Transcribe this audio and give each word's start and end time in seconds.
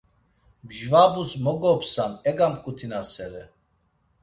Mjvabus 0.67 1.31
mo 1.43 1.53
gopsam, 1.61 2.11
egamǩutinasere. 2.29 3.43